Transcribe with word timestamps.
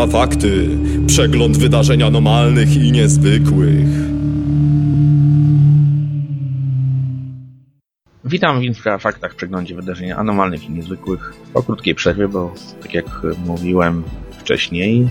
Infrafakty. 0.00 0.68
Przegląd 1.06 1.58
wydarzeń 1.58 2.02
anomalnych 2.02 2.76
i 2.76 2.92
niezwykłych. 2.92 3.86
Witam 8.24 8.60
w 8.60 8.62
Infrafaktach, 8.62 9.34
przeglądzie 9.34 9.74
wydarzeń 9.74 10.12
anomalnych 10.12 10.64
i 10.64 10.70
niezwykłych. 10.70 11.32
Po 11.54 11.62
krótkiej 11.62 11.94
przerwie, 11.94 12.28
bo 12.28 12.54
tak 12.82 12.94
jak 12.94 13.06
mówiłem 13.46 14.02
wcześniej, 14.38 15.08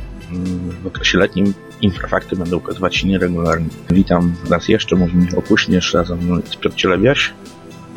w 0.84 0.88
okresie 0.88 1.18
letnim 1.18 1.54
Infrafakty 1.82 2.36
będą 2.36 2.58
ukazywać 2.58 2.96
się 2.96 3.08
nieregularnie. 3.08 3.70
Witam 3.90 4.34
raz 4.50 4.68
jeszcze, 4.68 4.96
mówi 4.96 5.18
Michał 5.18 5.42
Kuśnierz, 5.42 5.94
razem 5.94 6.42
z 6.46 6.56
Piotr 6.56 6.76
Cielebiaś. 6.76 7.34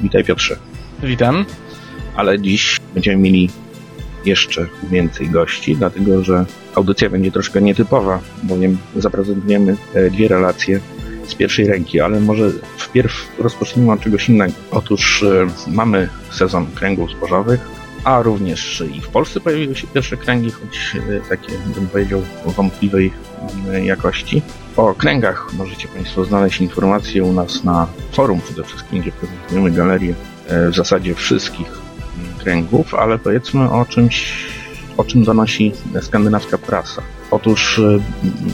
Witaj 0.01 0.24
Piotrze. 0.24 0.56
Witam. 1.02 1.45
Ale 2.16 2.40
dziś 2.40 2.80
będziemy 2.95 3.16
mieli 3.16 3.51
jeszcze 4.26 4.66
więcej 4.90 5.30
gości, 5.30 5.76
dlatego 5.76 6.24
że 6.24 6.44
audycja 6.74 7.10
będzie 7.10 7.32
troszkę 7.32 7.62
nietypowa, 7.62 8.20
bowiem 8.42 8.78
zaprezentujemy 8.96 9.76
e, 9.95 10.10
dwie 10.10 10.28
relacje 10.28 10.80
z 11.26 11.34
pierwszej 11.34 11.66
ręki, 11.66 12.00
ale 12.00 12.20
może 12.20 12.50
wpierw 12.76 13.28
rozpocznijmy 13.38 13.92
od 13.92 14.00
czegoś 14.00 14.28
innego. 14.28 14.52
Otóż 14.70 15.22
e, 15.22 15.46
mamy 15.70 16.08
sezon 16.30 16.66
kręgów 16.74 17.10
zbożowych, 17.10 17.60
a 18.04 18.22
również 18.22 18.84
i 18.96 19.00
w 19.00 19.08
Polsce 19.08 19.40
pojawiły 19.40 19.76
się 19.76 19.86
pierwsze 19.86 20.16
kręgi, 20.16 20.50
choć 20.50 20.96
e, 20.96 21.20
takie, 21.28 21.52
bym 21.74 21.86
powiedział, 21.86 22.23
wątpliwej 22.46 23.10
jakości. 23.84 24.42
O 24.76 24.95
kręgach 24.95 25.52
możecie 25.52 25.88
Państwo 25.88 26.24
znaleźć 26.24 26.60
informacje 26.60 27.24
u 27.24 27.32
nas 27.32 27.64
na 27.64 27.86
forum 28.12 28.40
przede 28.40 28.64
wszystkim, 28.64 29.01
gdzie 29.01 29.12
prezentujemy 29.12 29.70
galerię 29.70 30.14
w 30.70 30.74
zasadzie 30.74 31.14
wszystkich 31.14 31.82
kręgów, 32.43 32.95
ale 32.95 33.18
powiedzmy 33.18 33.71
o 33.71 33.85
czymś, 33.85 34.46
o 34.96 35.04
czym 35.04 35.24
donosi 35.24 35.73
skandynawska 36.01 36.59
prasa. 36.59 37.02
Otóż 37.30 37.79
e, 37.79 37.98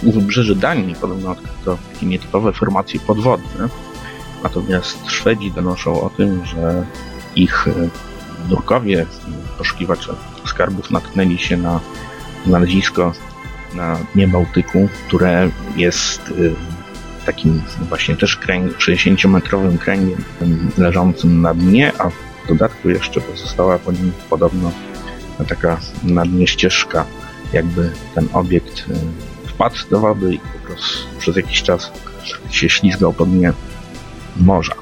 u 0.08 0.12
wybrzeży 0.12 0.56
Danii 0.56 0.94
podobno 0.94 1.31
odkryto 1.31 1.78
takie 1.92 2.06
nietypowe 2.06 2.53
formacje 2.53 3.00
podwodne, 3.00 3.69
natomiast 4.42 5.11
Szwedzi 5.11 5.53
donoszą 5.53 6.00
o 6.00 6.11
tym, 6.11 6.44
że 6.44 6.84
ich 7.36 7.69
e, 7.69 7.89
nurkowie, 8.50 9.06
poszukiwacze 9.59 10.14
skarbów 10.47 10.91
natknęli 10.91 11.39
się 11.39 11.56
na 11.56 11.81
znalezisko 12.47 13.12
na 13.75 13.98
dnie 14.14 14.28
Bałtyku, 14.28 14.89
które 15.06 15.50
jest 15.77 16.20
e, 16.20 16.34
takim 17.27 17.62
właśnie 17.89 18.16
też 18.16 18.36
kręg, 18.36 18.77
60-metrowym 18.77 19.78
kręgiem 19.78 20.25
leżącym 20.78 21.41
na 21.41 21.55
dnie, 21.55 21.92
a 21.98 22.11
w 22.48 22.50
dodatku 22.50 22.91
jeszcze 22.91 23.20
pozostała 23.20 23.78
po 23.78 23.92
nim 23.92 24.12
podobno 24.30 24.72
taka 25.48 25.80
na 26.04 26.24
dnie 26.24 26.46
ścieżka, 26.46 27.04
jakby 27.52 27.92
ten 28.14 28.28
obiekt 28.32 28.84
e, 28.91 29.48
wpadł 29.48 29.77
do 29.91 30.00
wody 30.00 30.34
i 30.34 30.38
po 30.38 30.66
prostu 30.66 31.08
przez 31.19 31.36
jakiś 31.36 31.62
czas 31.62 31.92
się 32.50 32.69
ślizgał 32.69 33.12
po 33.12 33.26
dnie 33.26 33.52
morza. 34.36 34.74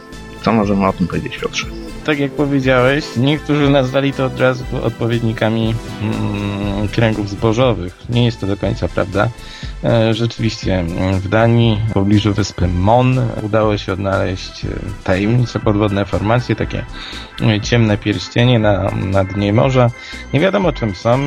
Co 0.43 0.53
możemy 0.53 0.87
o 0.87 0.93
tym 0.93 1.07
powiedzieć, 1.07 1.39
Piotrze? 1.39 1.86
Tak 2.07 2.19
jak 2.19 2.33
powiedziałeś, 2.33 3.05
niektórzy 3.17 3.71
nazwali 3.71 4.13
to 4.13 4.27
od 4.27 4.41
razu 4.41 4.65
odpowiednikami 4.83 5.75
mm, 6.03 6.89
kręgów 6.89 7.29
zbożowych. 7.29 7.99
Nie 8.09 8.25
jest 8.25 8.41
to 8.41 8.47
do 8.47 8.57
końca 8.57 8.89
prawda. 8.89 9.29
E, 9.85 10.15
rzeczywiście 10.15 10.85
w 11.13 11.29
Danii, 11.29 11.79
w 11.89 11.93
pobliżu 11.93 12.35
wyspy 12.35 12.69
Mon, 12.69 13.21
udało 13.43 13.79
się 13.79 13.93
odnaleźć 13.93 14.65
e, 14.65 14.69
tajemnicze 15.05 15.61
podwodne 15.61 16.05
formacje, 16.05 16.57
takie 16.57 16.85
e, 17.41 17.61
ciemne 17.61 17.99
pierścienie 17.99 18.59
na, 18.59 18.91
na 18.91 19.25
dnie 19.25 19.53
morza. 19.53 19.91
Nie 20.33 20.41
wiadomo 20.41 20.73
czym 20.73 20.95
są. 20.95 21.19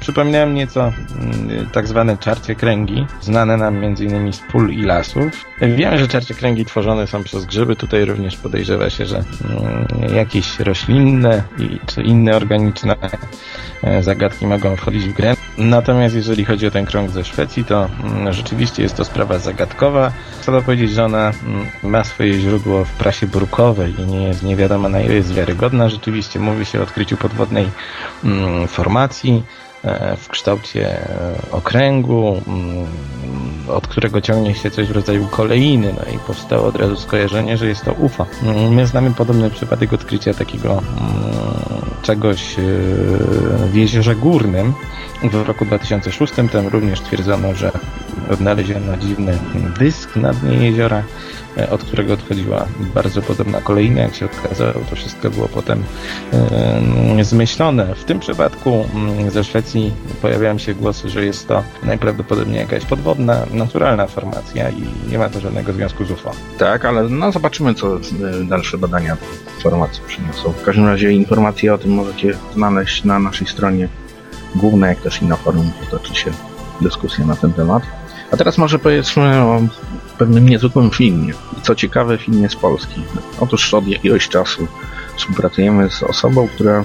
Przypominają 0.00 0.50
nieco 0.50 0.92
mm, 1.20 1.70
tak 1.72 1.86
zwane 1.86 2.18
czarcie 2.18 2.54
kręgi, 2.54 3.06
znane 3.20 3.56
nam 3.56 3.84
m.in. 3.84 4.32
z 4.32 4.40
pól 4.52 4.70
i 4.70 4.82
lasów. 4.82 5.44
Wiemy, 5.60 5.98
że 5.98 6.08
czarcie 6.08 6.34
kręgi 6.34 6.64
tworzone 6.64 7.06
są 7.06 7.22
przez 7.22 7.44
grzyby. 7.44 7.76
Tutaj 7.76 8.04
również 8.04 8.36
podejrzewa 8.36 8.90
się, 8.90 9.06
że 9.06 9.16
mm, 9.16 10.15
jakieś 10.16 10.60
roślinne 10.60 11.42
czy 11.86 12.02
inne 12.02 12.36
organiczne 12.36 12.96
zagadki 14.00 14.46
mogą 14.46 14.76
wchodzić 14.76 15.04
w 15.04 15.12
grę. 15.12 15.36
Natomiast 15.58 16.14
jeżeli 16.14 16.44
chodzi 16.44 16.66
o 16.66 16.70
ten 16.70 16.86
krąg 16.86 17.10
ze 17.10 17.24
Szwecji, 17.24 17.64
to 17.64 17.88
mm, 18.04 18.32
rzeczywiście 18.32 18.82
jest 18.82 18.96
to 18.96 19.04
sprawa 19.04 19.38
zagadkowa. 19.38 20.12
Trzeba 20.42 20.62
powiedzieć, 20.62 20.90
że 20.90 21.04
ona 21.04 21.32
mm, 21.46 21.66
ma 21.82 22.04
swoje 22.04 22.40
źródło 22.40 22.84
w 22.84 22.90
prasie 22.90 23.26
brukowej 23.26 23.94
i 24.00 24.06
nie 24.06 24.28
jest 24.28 24.42
nie 24.42 24.56
wiadomo 24.56 24.88
na 24.88 25.00
ile 25.00 25.14
jest 25.14 25.34
wiarygodna. 25.34 25.88
Rzeczywiście 25.88 26.40
mówi 26.40 26.66
się 26.66 26.80
o 26.80 26.82
odkryciu 26.82 27.16
podwodnej 27.16 27.68
mm, 28.24 28.68
formacji 28.68 29.42
e, 29.62 29.65
w 30.16 30.28
kształcie 30.28 31.00
e, 31.00 31.34
okręgu, 31.50 32.42
od 33.68 33.86
którego 33.86 34.20
ciągnie 34.20 34.54
się 34.54 34.70
coś 34.70 34.88
w 34.88 34.90
rodzaju 34.90 35.28
kolejny, 35.30 35.92
no 35.92 36.12
i 36.14 36.18
powstało 36.18 36.66
od 36.66 36.76
razu 36.76 36.96
skojarzenie, 36.96 37.56
że 37.56 37.66
jest 37.66 37.84
to 37.84 37.92
UFO. 37.92 38.26
My 38.70 38.86
znamy 38.86 39.14
podobny 39.14 39.50
przypadek 39.50 39.92
odkrycia 39.92 40.34
takiego 40.34 40.82
czegoś 42.02 42.58
e, 42.58 42.62
w 43.66 43.74
jeziorze 43.74 44.14
górnym, 44.14 44.74
w 45.22 45.34
roku 45.34 45.64
2006 45.64 46.32
tam 46.52 46.68
również 46.68 47.00
twierdzono, 47.00 47.54
że 47.54 47.72
odnaleziono 48.30 48.96
dziwny 48.96 49.38
dysk 49.78 50.16
na 50.16 50.32
dnie 50.32 50.56
jeziora, 50.56 50.98
e, 50.98 51.02
od 51.70 51.84
którego 51.84 52.12
odchodziła 52.12 52.66
bardzo 52.94 53.22
podobna 53.22 53.60
kolejna. 53.60 54.00
Jak 54.00 54.14
się 54.14 54.26
okazało, 54.26 54.72
to 54.90 54.96
wszystko 54.96 55.30
było 55.30 55.48
potem 55.48 55.84
e, 57.18 57.24
zmyślone. 57.24 57.94
W 57.94 58.04
tym 58.04 58.20
przypadku 58.20 58.86
mm, 58.94 59.30
ze 59.30 59.44
Szwecji 59.44 59.92
pojawiają 60.22 60.58
się 60.58 60.74
głosy, 60.74 61.08
że 61.08 61.24
jest 61.24 61.48
to 61.48 61.62
najprawdopodobniej 61.82 62.58
jakaś 62.58 62.84
podwodna, 62.84 63.46
naturalna 63.52 64.06
formacja 64.06 64.70
i 64.70 64.82
nie 65.10 65.18
ma 65.18 65.28
to 65.28 65.40
żadnego 65.40 65.72
związku 65.72 66.04
z 66.04 66.10
UFO. 66.10 66.30
Tak, 66.58 66.84
ale 66.84 67.08
no 67.08 67.32
zobaczymy, 67.32 67.74
co 67.74 67.96
e, 67.96 68.00
dalsze 68.44 68.78
badania 68.78 69.16
formacji 69.62 70.02
przyniosą. 70.06 70.52
W 70.52 70.62
każdym 70.62 70.86
razie 70.86 71.12
informacje 71.12 71.74
o 71.74 71.78
tym 71.78 71.90
możecie 71.90 72.34
znaleźć 72.54 73.04
na 73.04 73.18
naszej 73.18 73.46
stronie 73.46 73.88
główne, 74.54 74.88
jak 74.88 75.00
też 75.00 75.22
i 75.22 75.24
na 75.24 75.36
forum 75.36 75.70
toczy 75.90 76.14
się 76.14 76.30
dyskusja 76.80 77.26
na 77.26 77.36
ten 77.36 77.52
temat. 77.52 77.82
A 78.30 78.36
teraz 78.36 78.58
może 78.58 78.78
powiedzmy 78.78 79.40
o 79.42 79.60
pewnym 80.18 80.48
niezwykłym 80.48 80.90
filmie. 80.90 81.32
I 81.58 81.62
co 81.62 81.74
ciekawe, 81.74 82.18
filmie 82.18 82.48
z 82.48 82.56
Polski. 82.56 83.02
Otóż 83.40 83.74
od 83.74 83.88
jakiegoś 83.88 84.28
czasu 84.28 84.66
współpracujemy 85.16 85.90
z 85.90 86.02
osobą, 86.02 86.48
która 86.48 86.72
mm, 86.72 86.84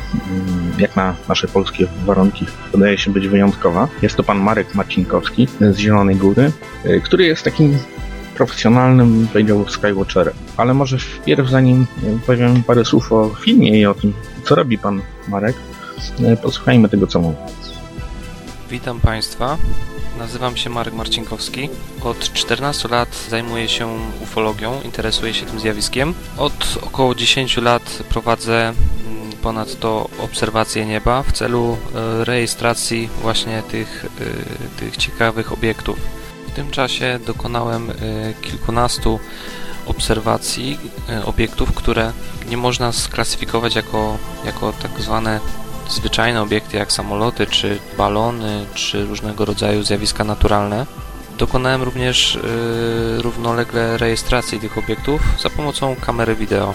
jak 0.78 0.96
na 0.96 1.16
nasze 1.30 1.48
polskie 1.48 1.88
warunki 2.06 2.46
wydaje 2.74 2.98
się 2.98 3.12
być 3.12 3.28
wyjątkowa. 3.28 3.88
Jest 4.02 4.16
to 4.16 4.24
pan 4.24 4.40
Marek 4.40 4.76
Marcinkowski 4.76 5.48
z 5.62 5.78
Zielonej 5.78 6.16
Góry, 6.16 6.52
y, 6.86 7.02
który 7.04 7.26
jest 7.26 7.44
takim 7.44 7.78
profesjonalnym, 8.36 9.28
powiedziałbym, 9.34 9.70
skywatcherem. 9.70 10.34
Ale 10.58 10.74
może 10.74 10.98
wpierw, 10.98 11.50
zanim 11.50 11.86
powiem 12.26 12.64
parę 12.64 12.86
słów 12.86 13.12
o 13.12 13.30
filmie 13.30 13.80
i 13.80 13.86
o 13.86 13.94
tym, 13.94 14.14
co 14.44 14.56
robi 14.56 14.78
pan 14.78 15.02
Marek, 15.28 15.56
y, 16.20 16.38
posłuchajmy 16.38 16.90
tego, 16.90 17.08
co 17.08 17.20
mówi. 17.20 17.38
Witam 18.72 19.00
Państwa. 19.00 19.58
Nazywam 20.18 20.58
się 20.58 20.70
Marek 20.70 20.94
Marcinkowski. 20.94 21.70
Od 22.04 22.34
14 22.34 22.88
lat 22.88 23.26
zajmuję 23.30 23.70
się 23.70 24.00
ufologią, 24.24 24.82
interesuję 24.82 25.34
się 25.34 25.46
tym 25.46 25.60
zjawiskiem. 25.60 26.14
Od 26.38 26.78
około 26.82 27.16
10 27.16 27.58
lat 27.58 27.84
prowadzę 28.10 28.68
mm, 28.70 29.32
ponadto 29.42 30.10
obserwacje 30.20 30.86
nieba 30.86 31.24
w 31.24 31.32
celu 31.32 31.78
e, 31.96 32.26
rejestracji 32.26 33.10
właśnie 33.22 33.64
tych, 33.72 34.06
e, 34.06 34.80
tych 34.80 34.98
ciekawych 34.98 35.52
obiektów. 35.52 36.00
W 36.48 36.52
tym 36.52 36.72
czasie 36.72 37.20
dokonałem 37.26 37.90
e, 37.90 37.94
kilkunastu 38.42 39.20
obserwacji 39.86 40.80
obiektów, 41.26 41.74
które 41.74 42.14
nie 42.50 42.58
można 42.58 42.92
sklasyfikować 42.92 43.76
jako, 43.76 44.18
jako 44.46 44.74
tak 44.74 45.02
zwane 45.02 45.40
zwyczajne 45.92 46.42
obiekty 46.42 46.78
jak 46.78 46.92
samoloty, 46.92 47.48
czy 47.48 47.80
balony, 47.98 48.66
czy 48.74 49.06
różnego 49.06 49.46
rodzaju 49.46 49.84
zjawiska 49.84 50.24
naturalne. 50.24 50.86
Dokonałem 51.38 51.84
również 51.84 52.40
yy, 53.16 53.22
równolegle 53.22 53.98
rejestracji 53.98 54.60
tych 54.60 54.78
obiektów 54.78 55.22
za 55.40 55.50
pomocą 55.50 55.96
kamery 55.96 56.36
wideo. 56.36 56.74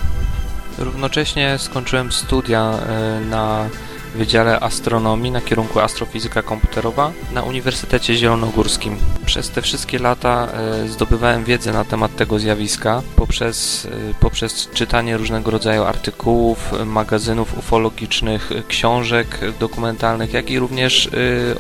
Równocześnie 0.78 1.58
skończyłem 1.58 2.12
studia 2.12 2.74
yy, 3.20 3.26
na 3.26 3.68
Wydziale 4.14 4.60
Astronomii 4.60 5.30
na 5.30 5.40
kierunku 5.40 5.80
Astrofizyka 5.80 6.42
Komputerowa 6.42 7.12
na 7.32 7.42
Uniwersytecie 7.42 8.16
Zielonogórskim. 8.16 8.96
Przez 9.26 9.50
te 9.50 9.62
wszystkie 9.62 9.98
lata 9.98 10.48
e, 10.84 10.88
zdobywałem 10.88 11.44
wiedzę 11.44 11.72
na 11.72 11.84
temat 11.84 12.16
tego 12.16 12.38
zjawiska 12.38 13.02
poprzez, 13.16 13.88
e, 14.10 14.14
poprzez 14.20 14.68
czytanie 14.74 15.16
różnego 15.16 15.50
rodzaju 15.50 15.84
artykułów, 15.84 16.72
magazynów 16.86 17.58
ufologicznych, 17.58 18.50
książek 18.68 19.40
dokumentalnych, 19.60 20.32
jak 20.32 20.50
i 20.50 20.58
również 20.58 21.06
e, 21.06 21.10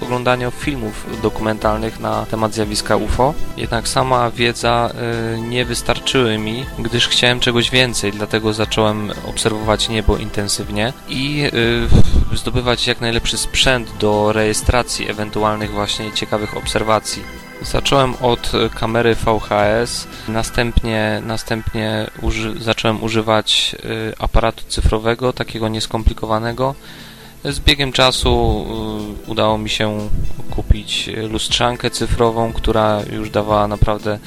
oglądania 0.00 0.50
filmów 0.50 1.06
dokumentalnych 1.22 2.00
na 2.00 2.26
temat 2.26 2.54
zjawiska 2.54 2.96
UFO. 2.96 3.34
Jednak 3.56 3.88
sama 3.88 4.30
wiedza 4.30 4.90
nie 5.48 5.64
wystarczyły 5.64 6.38
mi, 6.38 6.66
gdyż 6.78 7.08
chciałem 7.08 7.40
czegoś 7.40 7.70
więcej, 7.70 8.12
dlatego 8.12 8.52
zacząłem 8.52 9.12
obserwować 9.26 9.88
niebo 9.88 10.16
intensywnie 10.16 10.92
i 11.08 11.50
zdobywać 12.34 12.86
jak 12.86 13.00
najlepszy 13.00 13.38
sprzęt 13.38 13.96
do 14.00 14.32
rejestracji 14.32 15.10
ewentualnych 15.10 15.70
właśnie 15.70 16.12
ciekawych 16.12 16.56
obserwacji. 16.56 17.22
Zacząłem 17.62 18.14
od 18.20 18.52
kamery 18.74 19.14
VHS, 19.14 20.06
następnie, 20.28 21.22
następnie 21.26 22.10
uży 22.22 22.54
zacząłem 22.60 23.02
używać 23.02 23.76
y, 23.84 24.14
aparatu 24.18 24.64
cyfrowego, 24.68 25.32
takiego 25.32 25.68
nieskomplikowanego. 25.68 26.74
Z 27.44 27.60
biegiem 27.60 27.92
czasu 27.92 28.66
y, 29.26 29.30
udało 29.30 29.58
mi 29.58 29.70
się 29.70 30.08
kupić 30.50 31.10
lustrzankę 31.30 31.90
cyfrową, 31.90 32.52
która 32.52 33.00
już 33.12 33.30
dawała 33.30 33.68
naprawdę, 33.68 34.18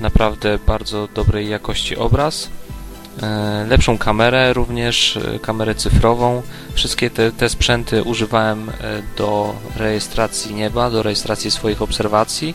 naprawdę 0.00 0.58
bardzo 0.66 1.08
dobrej 1.14 1.48
jakości 1.48 1.96
obraz. 1.96 2.48
E, 3.22 3.66
lepszą 3.68 3.98
kamerę 3.98 4.52
również, 4.52 5.16
e, 5.16 5.38
kamerę 5.38 5.74
cyfrową. 5.74 6.42
Wszystkie 6.74 7.10
te, 7.10 7.32
te 7.32 7.48
sprzęty 7.48 8.02
używałem 8.02 8.68
e, 8.68 8.72
do 9.18 9.54
rejestracji 9.76 10.54
nieba, 10.54 10.90
do 10.90 11.02
rejestracji 11.02 11.50
swoich 11.50 11.82
obserwacji. 11.82 12.54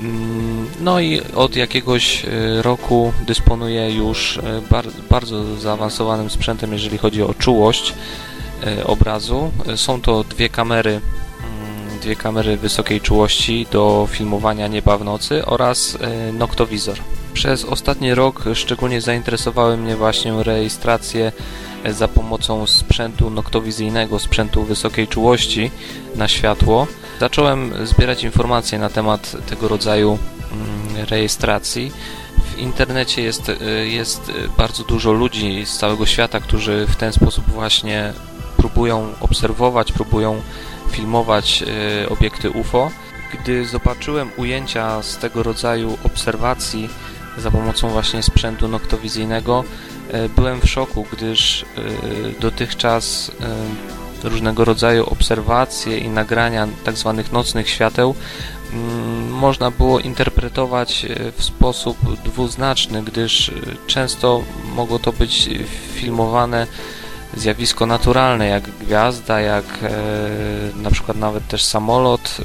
Mm, 0.00 0.66
no 0.80 1.00
i 1.00 1.20
od 1.34 1.56
jakiegoś 1.56 2.26
roku 2.62 3.12
dysponuję 3.26 3.94
już 3.94 4.38
bar 4.70 4.84
bardzo 5.10 5.56
zaawansowanym 5.56 6.30
sprzętem, 6.30 6.72
jeżeli 6.72 6.98
chodzi 6.98 7.22
o 7.22 7.34
czułość 7.34 7.94
obrazu. 8.84 9.50
Są 9.76 10.00
to 10.00 10.24
dwie 10.24 10.48
kamery, 10.48 10.90
mm, 10.90 11.98
dwie 12.00 12.16
kamery 12.16 12.56
wysokiej 12.56 13.00
czułości 13.00 13.66
do 13.72 14.08
filmowania 14.10 14.66
nieba 14.66 14.98
w 14.98 15.04
nocy 15.04 15.46
oraz 15.46 15.98
noktowizor. 16.32 16.98
Przez 17.36 17.64
ostatni 17.64 18.14
rok 18.14 18.44
szczególnie 18.54 19.00
zainteresowały 19.00 19.76
mnie 19.76 19.96
właśnie 19.96 20.42
rejestracje 20.42 21.32
za 21.90 22.08
pomocą 22.08 22.66
sprzętu 22.66 23.30
noktowizyjnego, 23.30 24.18
sprzętu 24.18 24.64
wysokiej 24.64 25.08
czułości 25.08 25.70
na 26.14 26.28
światło. 26.28 26.86
Zacząłem 27.20 27.86
zbierać 27.86 28.24
informacje 28.24 28.78
na 28.78 28.90
temat 28.90 29.36
tego 29.48 29.68
rodzaju 29.68 30.18
mm, 30.52 31.06
rejestracji. 31.10 31.92
W 32.54 32.58
internecie 32.58 33.22
jest, 33.22 33.52
jest 33.84 34.32
bardzo 34.58 34.84
dużo 34.84 35.12
ludzi 35.12 35.66
z 35.66 35.78
całego 35.78 36.06
świata, 36.06 36.40
którzy 36.40 36.86
w 36.86 36.96
ten 36.96 37.12
sposób 37.12 37.44
właśnie 37.50 38.12
próbują 38.56 39.12
obserwować, 39.20 39.92
próbują 39.92 40.42
filmować 40.90 41.64
e, 42.02 42.08
obiekty 42.08 42.50
UFO. 42.50 42.90
Gdy 43.32 43.66
zobaczyłem 43.66 44.30
ujęcia 44.36 45.02
z 45.02 45.18
tego 45.18 45.42
rodzaju 45.42 45.98
obserwacji, 46.04 46.88
za 47.38 47.50
pomocą 47.50 47.88
właśnie 47.88 48.22
sprzętu 48.22 48.68
noktowizyjnego. 48.68 49.64
E, 50.10 50.28
byłem 50.28 50.60
w 50.60 50.70
szoku, 50.70 51.06
gdyż 51.12 51.62
e, 51.62 51.66
dotychczas 52.40 53.30
e, 54.22 54.28
różnego 54.28 54.64
rodzaju 54.64 55.06
obserwacje 55.06 55.98
i 55.98 56.08
nagrania 56.08 56.68
tzw. 56.84 57.14
Tak 57.16 57.32
nocnych 57.32 57.70
świateł 57.70 58.14
mm, 58.72 59.30
można 59.30 59.70
było 59.70 60.00
interpretować 60.00 61.06
w 61.36 61.44
sposób 61.44 61.98
dwuznaczny, 62.24 63.02
gdyż 63.02 63.50
często 63.86 64.42
mogło 64.74 64.98
to 64.98 65.12
być 65.12 65.48
filmowane 65.94 66.66
zjawisko 67.36 67.86
naturalne, 67.86 68.46
jak 68.46 68.62
gwiazda, 68.70 69.40
jak 69.40 69.64
e, 69.82 69.90
na 70.76 70.90
przykład 70.90 71.16
nawet 71.16 71.48
też 71.48 71.64
samolot. 71.64 72.36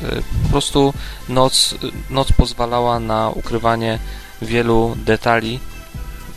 Po 0.43 0.49
prostu 0.49 0.93
noc, 1.29 1.75
noc 2.09 2.31
pozwalała 2.31 2.99
na 2.99 3.29
ukrywanie 3.29 3.99
wielu 4.41 4.95
detali 5.05 5.59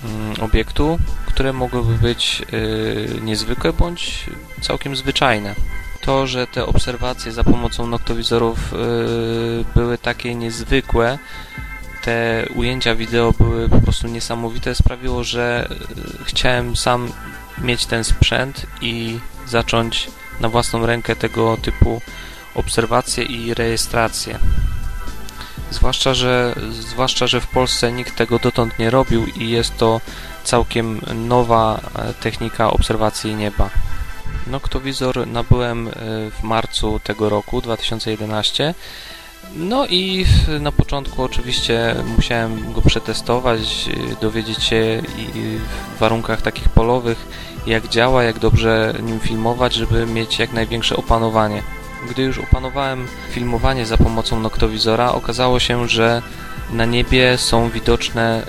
mm, 0.04 0.40
obiektu, 0.40 0.98
które 1.26 1.52
mogłyby 1.52 1.94
być 1.94 2.42
y, 2.52 3.20
niezwykłe 3.22 3.72
bądź 3.72 4.26
całkiem 4.60 4.96
zwyczajne. 4.96 5.54
To, 6.00 6.26
że 6.26 6.46
te 6.46 6.66
obserwacje 6.66 7.32
za 7.32 7.44
pomocą 7.44 7.86
noktowizorów 7.86 8.72
y, 8.72 8.76
były 9.74 9.98
takie 9.98 10.34
niezwykłe, 10.34 11.18
te 12.02 12.46
ujęcia 12.54 12.94
wideo 12.94 13.32
były 13.32 13.68
po 13.68 13.80
prostu 13.80 14.08
niesamowite, 14.08 14.74
sprawiło, 14.74 15.24
że 15.24 15.68
y, 16.20 16.24
chciałem 16.24 16.76
sam 16.76 17.12
mieć 17.58 17.86
ten 17.86 18.04
sprzęt 18.04 18.66
i 18.80 19.18
zacząć 19.46 20.10
na 20.40 20.48
własną 20.48 20.86
rękę 20.86 21.16
tego 21.16 21.56
typu 21.56 22.00
obserwacje 22.54 23.24
i 23.24 23.54
rejestracje. 23.54 24.38
Zwłaszcza 25.74 26.14
że, 26.14 26.54
zwłaszcza, 26.70 27.26
że 27.26 27.40
w 27.40 27.46
Polsce 27.46 27.92
nikt 27.92 28.16
tego 28.16 28.38
dotąd 28.38 28.78
nie 28.78 28.90
robił 28.90 29.26
i 29.26 29.50
jest 29.50 29.76
to 29.76 30.00
całkiem 30.44 31.00
nowa 31.14 31.80
e, 31.94 32.14
technika 32.14 32.70
obserwacji 32.70 33.34
nieba. 33.34 33.70
Noktowizor 34.46 35.26
nabyłem 35.26 35.88
e, 35.88 35.90
w 36.30 36.42
marcu 36.42 37.00
tego 37.04 37.28
roku, 37.28 37.60
2011. 37.60 38.74
No 39.56 39.86
i 39.86 40.26
na 40.60 40.72
początku 40.72 41.22
oczywiście 41.22 41.94
musiałem 42.16 42.72
go 42.72 42.82
przetestować, 42.82 43.88
e, 43.88 44.20
dowiedzieć 44.20 44.62
się 44.62 45.02
w 45.96 45.98
warunkach 46.00 46.42
takich 46.42 46.68
polowych, 46.68 47.26
jak 47.66 47.88
działa, 47.88 48.22
jak 48.22 48.38
dobrze 48.38 48.94
nim 49.02 49.20
filmować, 49.20 49.74
żeby 49.74 50.06
mieć 50.06 50.38
jak 50.38 50.52
największe 50.52 50.96
opanowanie. 50.96 51.62
Gdy 52.10 52.22
już 52.22 52.38
opanowałem 52.38 53.06
filmowanie 53.30 53.86
za 53.86 53.96
pomocą 53.96 54.40
noktowizora, 54.40 55.12
okazało 55.12 55.60
się, 55.60 55.88
że 55.88 56.22
na 56.72 56.84
niebie 56.84 57.38
są 57.38 57.70
widoczne 57.70 58.42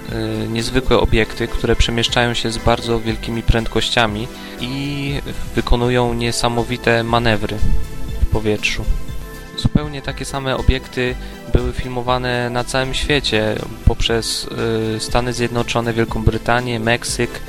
y, 0.44 0.48
niezwykłe 0.48 1.00
obiekty, 1.00 1.48
które 1.48 1.76
przemieszczają 1.76 2.34
się 2.34 2.52
z 2.52 2.58
bardzo 2.58 3.00
wielkimi 3.00 3.44
prędkościami 3.44 4.28
i 4.62 5.14
wykonują 5.56 6.14
niesamowite 6.14 7.04
manewry 7.04 7.58
w 8.22 8.26
powietrzu. 8.26 8.84
Zupełnie 9.58 10.02
takie 10.02 10.26
same 10.26 10.58
obiekty 10.58 11.16
były 11.54 11.74
filmowane 11.74 12.50
na 12.50 12.64
całym 12.64 12.94
świecie 12.94 13.56
poprzez 13.86 14.48
y, 14.98 15.00
Stany 15.00 15.34
Zjednoczone, 15.34 15.94
Wielką 15.94 16.24
Brytanię, 16.24 16.80
Meksyk, 16.80 17.40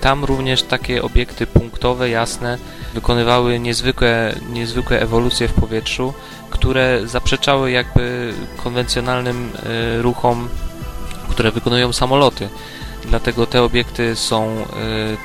tam 0.00 0.24
również 0.24 0.62
takie 0.62 1.02
obiekty 1.02 1.46
punktowe, 1.46 2.10
jasne, 2.10 2.58
wykonywały 2.94 3.58
niezwykłe, 3.58 4.34
niezwykłe 4.52 5.00
ewolucje 5.00 5.48
w 5.48 5.52
powietrzu, 5.52 6.14
które 6.50 7.00
zaprzeczały 7.04 7.70
jakby 7.70 8.34
konwencjonalnym 8.56 9.52
e, 9.56 10.02
ruchom, 10.02 10.48
które 11.30 11.50
wykonują 11.50 11.92
samoloty. 11.92 12.48
Dlatego 13.04 13.46
te 13.46 13.62
obiekty 13.62 14.16
są 14.16 14.46
e, 14.46 14.64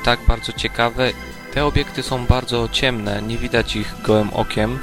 tak 0.03 0.19
bardzo 0.27 0.53
ciekawe. 0.53 1.11
Te 1.53 1.65
obiekty 1.65 2.03
są 2.03 2.25
bardzo 2.25 2.69
ciemne, 2.71 3.21
nie 3.21 3.37
widać 3.37 3.75
ich 3.75 3.95
gołym 4.03 4.29
okiem. 4.33 4.79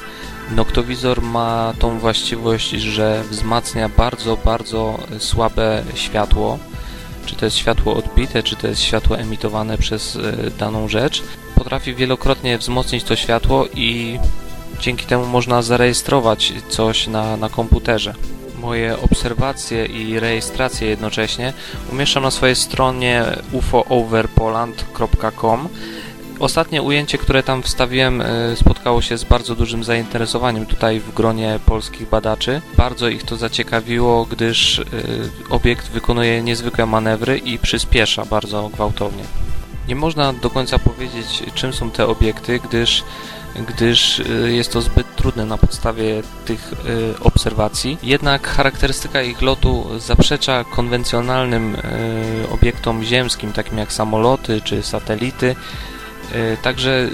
Noktowizor 0.50 1.22
ma 1.22 1.72
tą 1.78 1.98
właściwość, 1.98 2.70
że 2.70 3.22
wzmacnia 3.30 3.88
bardzo, 3.88 4.36
bardzo 4.36 4.98
słabe 5.18 5.82
światło 5.94 6.58
czy 7.26 7.36
to 7.36 7.44
jest 7.44 7.56
światło 7.56 7.96
odbite, 7.96 8.42
czy 8.42 8.56
to 8.56 8.68
jest 8.68 8.80
światło 8.80 9.18
emitowane 9.18 9.78
przez 9.78 10.16
e, 10.16 10.20
daną 10.58 10.88
rzecz, 10.88 11.22
potrafi 11.54 11.94
wielokrotnie 11.94 12.58
wzmocnić 12.58 13.04
to 13.04 13.16
światło 13.16 13.66
i 13.74 14.18
dzięki 14.80 15.06
temu 15.06 15.26
można 15.26 15.62
zarejestrować 15.62 16.52
coś 16.68 17.06
na, 17.06 17.36
na 17.36 17.48
komputerze. 17.48 18.14
Moje 18.60 19.00
obserwacje 19.00 19.86
i 19.86 20.20
rejestracje 20.20 20.88
jednocześnie 20.88 21.52
umieszczam 21.92 22.22
na 22.22 22.30
swojej 22.30 22.56
stronie 22.56 23.24
ufooverpoland.com 23.52 25.68
Ostatnie 26.40 26.82
ujęcie, 26.82 27.18
które 27.18 27.42
tam 27.42 27.62
wstawiłem, 27.62 28.20
e, 28.20 28.56
spotkało 28.56 29.02
się 29.02 29.18
z 29.18 29.25
bardzo 29.25 29.54
dużym 29.54 29.85
zainteresowaniem 29.85 30.66
tutaj 30.66 31.00
w 31.00 31.14
gronie 31.14 31.59
polskich 31.66 32.09
badaczy. 32.09 32.62
Bardzo 32.76 33.09
ich 33.09 33.23
to 33.23 33.37
zaciekawiło, 33.37 34.25
gdyż 34.25 34.78
e, 34.78 34.85
obiekt 35.50 35.88
wykonuje 35.88 36.42
niezwykłe 36.42 36.87
manewry 36.87 37.38
i 37.38 37.59
przyspiesza 37.59 38.25
bardzo 38.25 38.68
gwałtownie. 38.68 39.25
Nie 39.88 39.94
można 39.94 40.32
do 40.32 40.50
końca 40.50 40.78
powiedzieć, 40.78 41.42
czym 41.54 41.73
są 41.73 41.90
te 41.90 42.06
obiekty, 42.06 42.61
gdyż 42.68 43.04
gdyż 43.68 44.20
e, 44.20 44.52
jest 44.52 44.73
to 44.73 44.80
zbyt 44.80 45.16
trudne 45.16 45.47
na 45.47 45.59
podstawie 45.59 46.23
tych 46.44 46.73
obserwacji. 47.20 47.99
Jednak 48.02 48.49
charakterystyka 48.49 49.23
ich 49.23 49.42
lotu 49.42 49.87
zaprzecza 49.99 50.64
konwencjonalnym 50.64 51.76
obiektom 52.50 53.04
ziemskim, 53.04 53.52
takim 53.52 53.78
jak 53.78 53.92
samoloty 53.92 54.61
czy 54.61 54.82
satelity, 54.82 55.56
także 56.62 57.08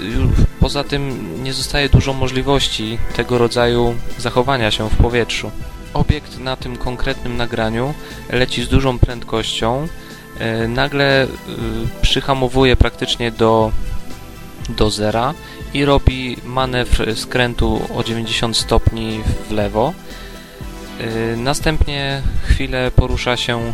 poza 0.59 0.83
tym 0.83 1.33
nie 1.43 1.53
zostaje 1.53 1.89
dużo 1.89 2.13
możliwości 2.13 2.97
tego 3.15 3.37
rodzaju 3.37 3.95
zachowania 4.17 4.71
się 4.71 4.89
w 4.89 4.97
powietrzu. 4.97 5.51
Obiekt 5.93 6.39
na 6.39 6.55
tym 6.55 6.77
konkretnym 6.77 7.37
nagraniu 7.37 7.93
leci 8.29 8.63
z 8.63 8.69
dużą 8.69 8.99
prędkością, 8.99 9.87
e, 10.39 10.67
nagle 10.67 11.23
e, 11.23 11.27
przyhamowuje 12.01 12.75
praktycznie 12.75 13.31
do, 13.31 13.71
do 14.69 14.89
zera 14.89 15.33
i 15.73 15.85
robi 15.85 16.37
manewr 16.45 17.15
skrętu 17.15 17.81
o 17.95 18.03
90 18.03 18.57
stopni 18.57 19.21
w 19.49 19.51
lewo 19.51 19.93
następnie 21.37 22.21
chwilę 22.47 22.91
porusza 22.91 23.37
się 23.37 23.59
y, 23.59 23.71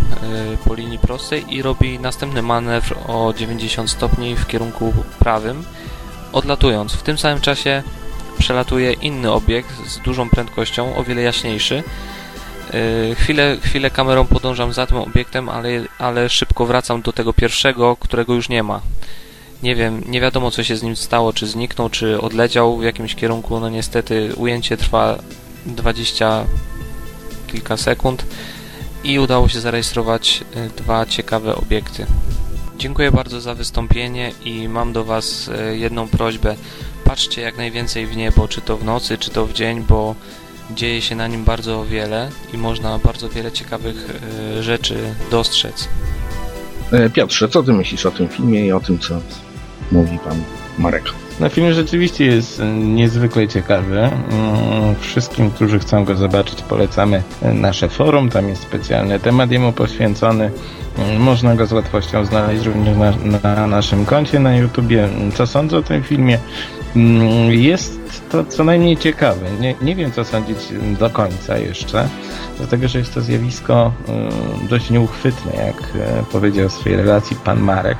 po 0.65 0.75
linii 0.75 0.99
prostej 0.99 1.55
i 1.55 1.61
robi 1.61 1.99
następny 1.99 2.41
manewr 2.41 2.97
o 3.07 3.33
90 3.37 3.89
stopni 3.89 4.35
w 4.35 4.47
kierunku 4.47 4.93
prawym. 5.19 5.63
odlatując. 6.33 6.93
W 6.93 7.03
tym 7.03 7.17
samym 7.17 7.41
czasie 7.41 7.83
przelatuje 8.37 8.93
inny 8.93 9.31
obiekt 9.31 9.87
z 9.87 9.99
dużą 9.99 10.29
prędkością, 10.29 10.95
o 10.95 11.03
wiele 11.03 11.21
jaśniejszy. 11.21 11.83
Yy, 12.73 13.15
Chwilę, 13.15 13.57
chwilę 13.61 13.89
kamerą 13.89 14.25
podążam 14.25 14.73
za 14.73 14.87
tym 14.87 14.97
obiektem, 14.97 15.49
ale, 15.49 15.69
ale 15.97 16.29
szybko 16.29 16.65
wracam 16.65 17.01
do 17.01 17.13
tego 17.13 17.33
pierwszego, 17.33 17.95
którego 17.95 18.33
już 18.33 18.49
nie 18.49 18.63
ma. 18.63 18.81
Nie 19.63 19.75
wiem, 19.75 20.01
nie 20.07 20.21
wiadomo 20.21 20.51
co 20.51 20.63
się 20.63 20.77
z 20.77 20.83
nim 20.83 20.95
stało, 20.95 21.33
czy 21.33 21.47
zniknął, 21.47 21.89
czy 21.89 22.21
odleciał 22.21 22.77
w 22.77 22.83
jakimś 22.83 23.15
kierunku. 23.15 23.59
No 23.59 23.69
niestety 23.69 24.33
ujęcie 24.35 24.77
trwa 24.77 25.17
20 25.65 26.45
kilka 27.53 27.77
sekund 27.77 28.25
i 29.03 29.19
udało 29.19 29.49
się 29.49 29.59
zarejestrować 29.59 30.43
y, 30.55 30.81
dwa 30.83 31.05
ciekawe 31.05 31.55
obiekty. 31.55 32.05
Dziękuję 32.77 33.11
bardzo 33.11 33.41
za 33.41 33.55
wystąpienie 33.55 34.31
i 34.45 34.67
mam 34.69 34.93
do 34.93 35.03
Was 35.03 35.47
y, 35.47 35.77
jedną 35.77 36.07
prośbę. 36.07 36.55
Patrzcie 37.03 37.41
jak 37.41 37.57
najwięcej 37.57 38.07
w 38.07 38.17
niebo, 38.17 38.47
czy 38.47 38.61
to 38.61 38.77
w 38.77 38.83
nocy, 38.83 39.17
czy 39.17 39.29
to 39.31 39.45
w 39.45 39.53
dzień, 39.53 39.85
bo 39.89 40.15
dzieje 40.71 41.01
się 41.01 41.15
na 41.15 41.27
nim 41.27 41.43
bardzo 41.43 41.85
wiele 41.85 42.29
i 42.53 42.57
można 42.57 42.99
bardzo 42.99 43.29
wiele 43.29 43.51
ciekawych 43.51 44.09
y, 44.59 44.63
rzeczy 44.63 44.97
dostrzec. 45.31 45.87
E, 46.91 47.09
Piotrze, 47.09 47.49
co 47.49 47.63
ty 47.63 47.73
myślisz 47.73 48.05
o 48.05 48.11
tym 48.11 48.29
filmie 48.29 48.65
i 48.65 48.71
o 48.71 48.79
tym, 48.79 48.99
co 48.99 49.21
mówi 49.91 50.19
pan 50.19 50.43
Marek? 50.77 51.22
No 51.39 51.49
film 51.49 51.73
rzeczywiście 51.73 52.25
jest 52.25 52.59
e, 52.59 52.65
niezwykle 52.75 53.47
ciekawy. 53.47 53.99
Mm, 53.99 54.95
Wszystkim, 54.99 55.51
którzy 55.51 55.79
chcą 55.79 56.05
go 56.05 56.15
zobaczyć, 56.15 56.61
polecamy 56.61 57.23
e, 57.41 57.53
nasze 57.53 57.89
forum. 57.89 58.29
Tam 58.29 58.49
jest 58.49 58.61
specjalny 58.61 59.19
temat 59.19 59.51
jemu 59.51 59.71
poświęcony. 59.71 60.51
Mm, 60.97 61.21
Można 61.21 61.55
go 61.55 61.65
z 61.65 61.73
łatwością 61.73 62.25
znaleźć 62.25 62.65
również 62.65 62.97
na, 62.97 63.13
na 63.55 63.67
naszym 63.67 64.05
koncie 64.05 64.39
na 64.39 64.55
YouTubie. 64.55 65.09
Co 65.35 65.47
sądzę 65.47 65.77
o 65.77 65.81
tym 65.81 66.03
filmie? 66.03 66.39
Mm, 66.95 67.51
To 68.31 68.45
co 68.45 68.63
najmniej 68.63 68.97
ciekawe. 68.97 69.45
Nie, 69.59 69.75
nie 69.81 69.95
wiem, 69.95 70.11
co 70.11 70.25
sądzić 70.25 70.57
do 70.99 71.09
końca 71.09 71.57
jeszcze, 71.57 72.07
dlatego 72.57 72.87
że 72.87 72.99
jest 72.99 73.13
to 73.13 73.21
zjawisko 73.21 73.91
y, 74.63 74.67
dość 74.67 74.89
nieuchwytne, 74.89 75.51
jak 75.65 75.83
e, 75.95 76.23
powiedział 76.31 76.69
w 76.69 76.73
swojej 76.73 76.97
relacji 76.97 77.35
pan 77.43 77.59
Marek. 77.59 77.97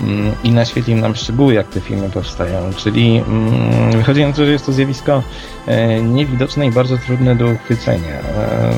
Mm, 0.00 0.32
i 0.44 0.50
naświetlił 0.50 0.96
nam 0.96 1.14
szczegóły, 1.16 1.54
jak 1.54 1.68
te 1.68 1.80
filmy 1.80 2.10
powstają. 2.10 2.70
Czyli 2.76 3.16
mm, 3.28 3.92
wychodzi 3.92 4.22
na 4.26 4.32
to, 4.32 4.44
że 4.44 4.52
jest 4.52 4.66
to 4.66 4.72
zjawisko 4.72 5.22
e, 5.66 6.02
niewidoczne 6.02 6.66
i 6.66 6.70
bardzo 6.70 6.98
trudne 6.98 7.36
do 7.36 7.46
uchwycenia. 7.46 8.10
E, 8.10 8.74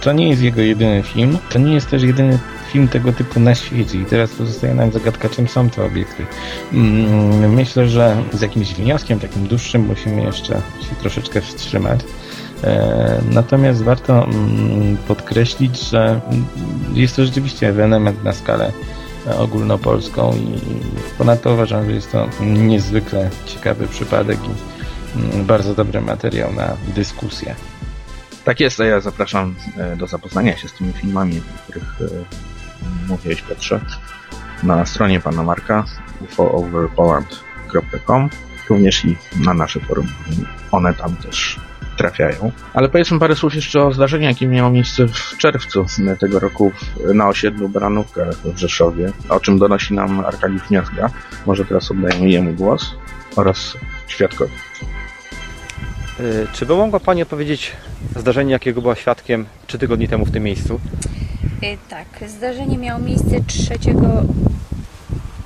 To 0.00 0.12
nie 0.12 0.28
jest 0.28 0.42
jego 0.42 0.60
jedyny 0.60 1.02
film, 1.02 1.38
to 1.50 1.58
nie 1.58 1.74
jest 1.74 1.90
też 1.90 2.02
jedyny 2.02 2.38
film 2.72 2.88
tego 2.88 3.12
typu 3.12 3.40
na 3.40 3.54
świecie 3.54 3.98
i 3.98 4.04
teraz 4.04 4.30
pozostaje 4.30 4.74
nam 4.74 4.92
zagadka, 4.92 5.28
czym 5.28 5.48
są 5.48 5.70
te 5.70 5.84
obiekty. 5.84 6.26
Mm, 6.72 7.54
Myślę, 7.54 7.88
że 7.88 8.16
z 8.32 8.40
jakimś 8.40 8.74
wnioskiem 8.74 9.20
takim 9.20 9.46
dłuższym 9.46 9.86
musimy 10.04 10.22
jeszcze 10.22 10.54
się 10.54 10.94
troszeczkę 11.00 11.40
wstrzymać. 11.40 12.00
E, 12.64 13.20
Natomiast 13.30 13.82
warto 13.82 14.24
mm, 14.24 14.96
podkreślić, 14.96 15.90
że 15.90 16.20
jest 16.92 17.16
to 17.16 17.24
rzeczywiście 17.24 17.68
ewenement 17.68 18.24
na 18.24 18.32
skalę 18.32 18.72
ogólnopolską 19.38 20.32
i 20.36 20.60
ponadto 21.18 21.52
uważam, 21.52 21.86
że 21.86 21.92
jest 21.92 22.12
to 22.12 22.28
niezwykle 22.40 23.30
ciekawy 23.46 23.86
przypadek 23.86 24.38
i 24.44 24.50
mm, 25.18 25.46
bardzo 25.46 25.74
dobry 25.74 26.00
materiał 26.00 26.52
na 26.52 26.76
dyskusję. 26.94 27.54
Tak 28.44 28.60
jest, 28.60 28.78
ja 28.78 29.00
zapraszam 29.00 29.54
e, 29.76 29.96
do 29.96 30.06
zapoznania 30.06 30.56
się 30.56 30.68
z 30.68 30.72
tymi 30.72 30.92
filmami, 30.92 31.38
o 31.38 31.42
których 31.62 32.00
e, 32.00 32.04
mówiłeś 33.08 33.42
Piotrze, 33.42 33.80
na 34.62 34.86
stronie 34.86 35.20
pana 35.20 35.42
Marka 35.42 35.84
ufooverpoland.com 36.20 38.28
również 38.70 39.04
i 39.04 39.16
na 39.40 39.54
nasze 39.54 39.80
forum. 39.80 40.06
One 40.72 40.94
tam 40.94 41.16
też 41.16 41.60
trafiają. 41.96 42.52
Ale 42.74 42.88
powiedzmy 42.88 43.18
parę 43.18 43.36
słów 43.36 43.54
jeszcze 43.54 43.82
o 43.82 43.92
zdarzeniu, 43.92 44.24
jakie 44.24 44.46
miało 44.46 44.70
miejsce 44.70 45.08
w 45.08 45.36
czerwcu 45.38 45.86
tego 46.20 46.38
roku 46.40 46.72
na 47.14 47.28
osiedlu 47.28 47.68
Baranówka 47.68 48.22
w 48.44 48.58
Rzeszowie, 48.58 49.12
o 49.28 49.40
czym 49.40 49.58
donosi 49.58 49.94
nam 49.94 50.20
Arkadiusz 50.20 50.70
Miazga. 50.70 51.10
Może 51.46 51.64
teraz 51.64 51.90
oddajemy 51.90 52.30
jemu 52.30 52.52
głos 52.52 52.94
oraz 53.36 53.76
świadkowi. 54.06 54.52
Y, 56.20 56.46
Czy 56.52 56.66
by 56.66 56.76
mogła 56.76 57.00
Pani 57.00 57.22
opowiedzieć 57.22 57.72
zdarzenie, 58.16 58.52
jakiego 58.52 58.82
była 58.82 58.94
świadkiem 58.94 59.46
trzy 59.66 59.78
tygodnie 59.78 60.08
temu 60.08 60.24
w 60.24 60.30
tym 60.30 60.42
miejscu? 60.42 60.80
Y, 61.62 61.78
Tak, 61.88 62.30
zdarzenie 62.30 62.78
miało 62.78 63.00
miejsce 63.00 63.40
3, 63.46 63.78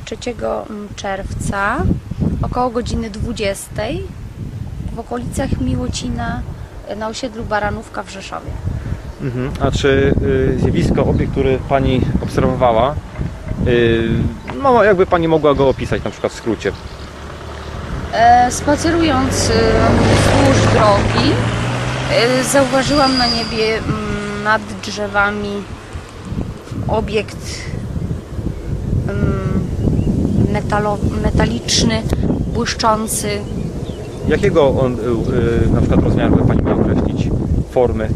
3 0.05 0.17
mm, 0.31 0.89
czerwca 0.97 1.83
około 2.43 2.71
godziny 2.71 3.11
20 3.11 3.67
w 4.93 4.99
okolicach 4.99 5.61
Miłocina 5.61 6.43
y, 6.91 6.97
na 6.97 7.09
osiedlu 7.09 7.45
Baranówka 7.45 8.03
w 8.03 8.11
Rzeszowie. 8.11 8.51
Mhm. 9.23 9.51
A 9.61 9.71
czy 9.71 10.15
y, 10.23 10.59
zjawisko, 10.61 11.05
obiekt, 11.05 11.33
który 11.33 11.59
Pani 11.69 12.01
obserwowała, 12.23 12.95
y, 13.67 14.09
no 14.63 14.85
jakby 14.85 15.07
Pani 15.07 15.29
mogła 15.29 15.55
go 15.55 15.69
opisać 15.69 16.05
na 16.05 16.11
przykład 16.11 16.33
w 16.33 16.37
skrócie? 16.37 16.73
E, 18.13 18.51
Spacerując 18.51 19.51
y, 19.51 19.53
wzdłuż 19.53 20.73
drogi, 20.73 21.31
y, 22.41 22.45
zauważyłam 22.45 23.19
na 23.19 23.27
niebie 23.27 23.79
mm, 23.79 24.43
nad 24.45 24.63
drzewami 24.83 25.63
obiekt 26.89 27.37
mm, 29.09 29.48
metalo, 30.53 30.99
metaliczny, 31.23 32.03
błyszczący. 32.55 33.29
Jakiego 34.29 34.69
on 34.81 34.95
y, 34.95 35.71
na 35.75 35.81
przykład 35.81 36.03
rozmiaru 36.03 36.37
by 36.37 36.45
Pani 36.49 36.63
miała 36.63 36.81
określić? 36.81 37.29
Formy? 37.71 38.09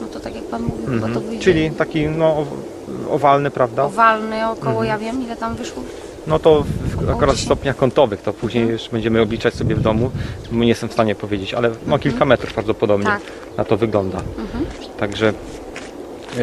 No 0.00 0.06
to 0.12 0.20
tak 0.20 0.34
jak 0.34 0.44
Pan 0.44 0.62
mówił, 0.62 0.78
Mhm. 0.86 1.00
chyba 1.02 1.14
to 1.14 1.20
wyjdzie. 1.26 1.44
Czyli 1.44 1.70
taki 1.70 2.06
no, 2.06 2.36
ow- 2.36 3.10
owalny, 3.10 3.50
prawda? 3.50 3.82
owalny 3.84 4.48
około, 4.50 4.70
Mhm. 4.84 4.88
ja 4.88 4.98
wiem 4.98 5.22
ile 5.24 5.36
tam 5.36 5.54
wyszło. 5.56 5.82
No 6.26 6.38
to 6.38 6.62
w, 6.62 7.10
akurat 7.10 7.34
w 7.34 7.38
10. 7.38 7.40
stopniach 7.44 7.76
kątowych, 7.76 8.22
to 8.22 8.32
później 8.32 8.62
Mhm. 8.62 8.78
już 8.80 8.88
będziemy 8.90 9.20
obliczać 9.20 9.54
sobie 9.54 9.74
w 9.74 9.80
domu. 9.80 10.10
Nie 10.52 10.68
jestem 10.68 10.88
w 10.88 10.92
stanie 10.92 11.14
powiedzieć, 11.14 11.54
ale 11.54 11.70
no 11.86 11.98
kilka 11.98 12.24
metrów 12.24 12.52
prawdopodobnie 12.54 13.06
Tak. 13.06 13.20
na 13.58 13.64
to 13.64 13.76
wygląda. 13.76 14.18
Mhm. 14.18 14.64
Także 14.98 15.26
yy, 15.26 16.42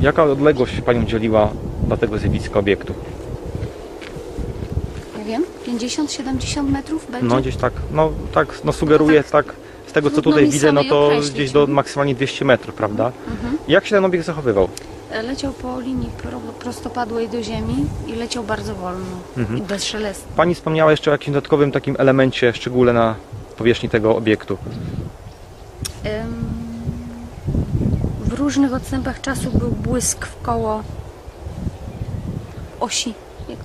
jaka 0.00 0.24
odległość 0.24 0.80
Pani 0.80 1.00
udzieliła 1.04 1.48
dla 1.88 1.96
tego 1.96 2.18
zjawiska 2.18 2.58
obiektu? 2.58 2.94
Nie 5.18 5.24
wiem, 5.24 5.44
50-70 5.66 6.62
metrów 6.70 7.10
będzie? 7.10 7.26
No 7.26 7.40
gdzieś 7.40 7.56
tak, 7.56 7.72
no 7.92 8.10
tak, 8.32 8.60
no 8.64 8.72
sugeruję 8.72 9.22
tak 9.24 9.32
tak, 9.46 9.54
z 9.86 9.92
tego 9.92 10.10
co 10.10 10.14
trudno 10.14 10.30
tutaj 10.32 10.44
mi 10.44 10.50
widzę, 10.50 10.72
no 10.72 10.80
samej 10.80 10.90
to 10.90 11.06
określić, 11.06 11.32
gdzieś 11.34 11.52
do 11.52 11.66
maksymalnie 11.66 12.14
200 12.14 12.44
metrów, 12.44 12.74
prawda? 12.74 13.12
Mhm. 13.30 13.58
Jak 13.68 13.86
się 13.86 13.90
ten 13.96 14.04
obiekt 14.04 14.24
zachowywał? 14.26 14.68
E, 15.10 15.22
Leciał 15.22 15.52
po 15.52 15.80
linii 15.80 16.10
pro, 16.22 16.40
prostopadłej 16.40 17.28
do 17.28 17.42
ziemi 17.42 17.86
i 18.06 18.12
leciał 18.14 18.44
bardzo 18.44 18.74
wolno 18.74 19.06
Mhm. 19.36 19.58
i 19.58 19.62
bezszelestnie. 19.62 20.32
Pani 20.36 20.54
wspomniała 20.54 20.90
jeszcze 20.90 21.10
o 21.10 21.14
jakimś 21.14 21.34
dodatkowym 21.34 21.72
takim 21.72 21.96
elemencie, 21.98 22.52
szczególe 22.54 22.92
na 22.92 23.14
powierzchni 23.56 23.88
tego 23.88 24.16
obiektu. 24.16 24.58
W 28.24 28.32
różnych 28.32 28.72
odstępach 28.74 29.20
czasu 29.20 29.50
był 29.50 29.70
błysk 29.70 30.26
w 30.26 30.42
koło 30.42 30.82
osi. 32.80 33.14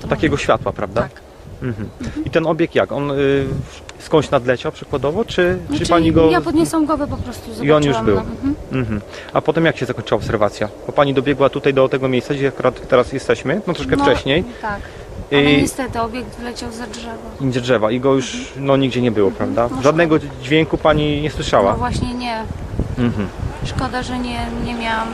Takiego 0.10 0.34
można? 0.34 0.44
światła, 0.44 0.72
prawda? 0.74 1.02
Tak. 1.02 1.12
Mhm. 1.64 1.90
I 2.26 2.30
ten 2.30 2.48
obiekt 2.48 2.76
jak? 2.76 2.92
On 2.92 3.12
y, 3.12 3.46
skądś 4.00 4.30
nadleciał 4.32 4.72
przykładowo, 4.72 5.26
czy, 5.26 5.60
czy 5.70 5.76
Znaczy, 5.78 5.90
Pani 5.92 6.12
go... 6.12 6.30
Ja 6.32 6.42
podniosłam 6.42 6.86
głowę 6.86 7.08
po 7.08 7.18
prostu. 7.18 7.64
I 7.64 7.72
on 7.72 7.84
już 7.84 7.98
był. 8.02 8.16
go. 8.16 8.22
Mhm. 8.22 8.56
Mhm. 8.72 9.02
A 9.34 9.42
potem 9.42 9.66
jak 9.66 9.78
się 9.78 9.86
zakończyła 9.86 10.18
obserwacja? 10.18 10.70
Bo 10.88 10.94
Pani 10.94 11.14
dobiegła 11.14 11.50
tutaj 11.50 11.74
do 11.74 11.90
tego 11.90 12.08
miejsca, 12.08 12.34
gdzie 12.34 12.48
akurat 12.48 12.88
teraz 12.88 13.14
jesteśmy, 13.14 13.62
no 13.68 13.74
troszkę 13.74 13.96
No, 13.96 14.04
wcześniej, 14.04 14.44
Tak. 14.62 14.80
Ale 15.32 15.44
i, 15.44 15.62
niestety 15.62 16.02
obiekt 16.02 16.36
wleciał 16.40 16.72
za 16.72 16.88
drzewo. 16.88 17.18
i 17.42 17.46
drzewa 17.46 17.92
i 17.92 18.00
go 18.00 18.14
już 18.14 18.54
no, 18.58 18.78
nigdzie 18.78 19.02
nie 19.02 19.12
było, 19.12 19.32
prawda? 19.32 19.70
No 19.76 19.82
Żadnego 19.82 20.16
dźwięku 20.44 20.78
Pani 20.78 21.22
nie 21.22 21.30
No 21.30 21.36
słyszała. 21.36 21.74
właśnie 21.74 22.14
nie. 22.14 22.44
Mhm. 22.98 23.28
Szkoda, 23.66 24.04
że 24.04 24.20
nie, 24.20 24.46
nie 24.66 24.74
miałam 24.74 25.08